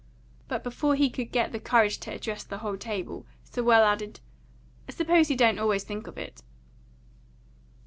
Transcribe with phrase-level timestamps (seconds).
[0.47, 4.19] But before he could get the courage to address the whole table, Sewell added,
[4.89, 6.41] "I suppose he don't always think of it."